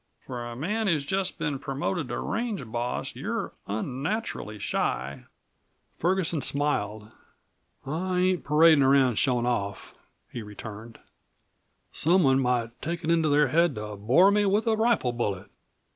"For 0.25 0.47
a 0.49 0.55
man 0.55 0.87
who's 0.87 1.05
just 1.05 1.37
been 1.37 1.59
promoted 1.59 2.07
to 2.07 2.17
range 2.17 2.65
boss 2.71 3.15
you're 3.15 3.53
unnaturally 3.67 4.57
shy." 4.57 5.25
Ferguson 5.95 6.41
smiled. 6.41 7.11
"I 7.85 8.17
ain't 8.19 8.43
paradin' 8.43 8.81
around 8.81 9.19
showin' 9.19 9.45
off," 9.45 9.93
he 10.31 10.41
returned. 10.41 10.97
"Someone 11.91 12.39
might 12.39 12.81
take 12.81 13.03
it 13.03 13.11
into 13.11 13.29
their 13.29 13.49
head 13.49 13.75
to 13.75 13.95
bore 13.95 14.31
me 14.31 14.43
with 14.47 14.65
a 14.65 14.75
rifle 14.75 15.11
bullet." 15.11 15.51